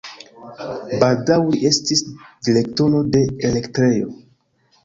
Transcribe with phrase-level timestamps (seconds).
[1.03, 2.03] Baldaŭ li estis
[2.49, 4.13] direktoro de elektrejo.